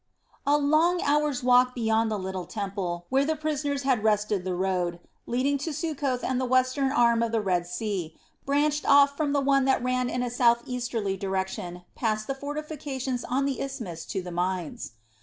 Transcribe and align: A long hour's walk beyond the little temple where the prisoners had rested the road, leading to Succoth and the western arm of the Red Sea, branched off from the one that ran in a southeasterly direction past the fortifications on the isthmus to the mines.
A 0.47 0.57
long 0.57 0.99
hour's 1.03 1.43
walk 1.43 1.75
beyond 1.75 2.09
the 2.09 2.17
little 2.17 2.45
temple 2.47 3.05
where 3.09 3.23
the 3.23 3.35
prisoners 3.35 3.83
had 3.83 4.03
rested 4.03 4.43
the 4.43 4.55
road, 4.55 4.99
leading 5.27 5.59
to 5.59 5.71
Succoth 5.71 6.23
and 6.23 6.41
the 6.41 6.45
western 6.45 6.91
arm 6.91 7.21
of 7.21 7.31
the 7.31 7.39
Red 7.39 7.67
Sea, 7.67 8.15
branched 8.43 8.83
off 8.89 9.15
from 9.15 9.31
the 9.31 9.41
one 9.41 9.65
that 9.65 9.83
ran 9.83 10.09
in 10.09 10.23
a 10.23 10.31
southeasterly 10.31 11.17
direction 11.17 11.83
past 11.93 12.25
the 12.25 12.33
fortifications 12.33 13.23
on 13.23 13.45
the 13.45 13.61
isthmus 13.61 14.03
to 14.07 14.23
the 14.23 14.31
mines. 14.31 14.93